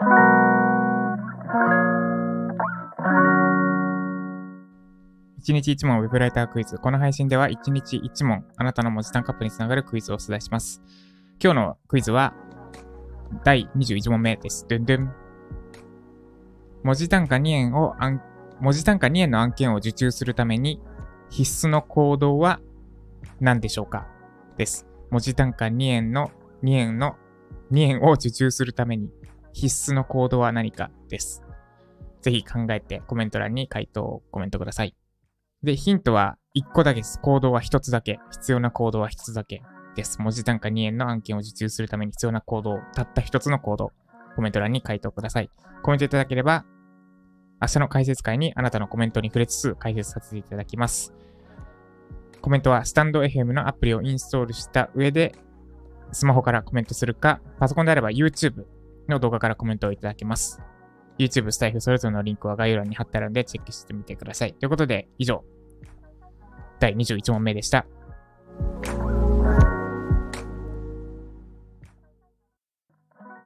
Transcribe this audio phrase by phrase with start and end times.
[0.00, 0.04] 1
[5.52, 6.78] 日1問ウェブライタークイズ。
[6.78, 10.80] この配信では1日1問、あなたの文字単価アップにつながるクイズをお伝えします。
[11.42, 12.32] 今日のクイズは、
[13.42, 14.66] 第21問目です。
[14.68, 15.12] ドゥンドゥン。
[16.84, 17.96] 文字単価2円を、
[18.60, 20.80] 文字単価2円の案件を受注するために
[21.28, 22.60] 必須の行動は
[23.40, 24.06] 何でしょうか？
[24.56, 24.86] です。
[25.10, 26.30] 文字単価2円の、
[26.62, 27.16] 2円の、
[27.72, 29.10] 2円を受注するために
[29.58, 31.42] 必須の行動は何かです。
[32.20, 34.94] ぜひ考えてコメント欄に回答をコメントください。
[35.64, 37.18] で、ヒントは1個だけです。
[37.20, 38.20] 行動は1つだけ。
[38.30, 39.62] 必要な行動は1つだけ
[39.96, 40.22] です。
[40.22, 43.90] 文字単価2円の案件を受注するために必要な行動、たった1つの行動、
[44.36, 45.50] コメント欄に回答ください。
[45.82, 46.64] コメントいただければ、
[47.60, 51.12] 明日の解説会にあなたのコメントに触れつつ解説させていただきます。
[52.40, 55.34] コメントはスタンド FM のアプリをインストールした上で、
[56.12, 58.64] スマホからコメントするか、パソコンであれば YouTube
[59.08, 60.60] の動画からコメントをいただけます。
[61.18, 64.54] YouTube、スタイフそれぞれのリンクは概要欄に貼ってあるのでチェックしてみてください。
[64.54, 65.44] ということで、以上、
[66.78, 67.86] 第21問目でした。